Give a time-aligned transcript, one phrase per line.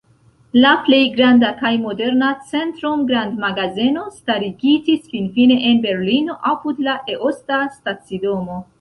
[0.61, 8.63] La plej granda kaj moderna Centrum-grandmagazeno starigitis finfine en Berlino apud la Eosta stacidomo.